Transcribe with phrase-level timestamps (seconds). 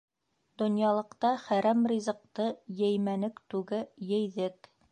[0.61, 2.47] Донъялыҡта хәрәм ризыҡты
[2.87, 3.83] еймәнек түге,
[4.17, 4.71] ейҙек.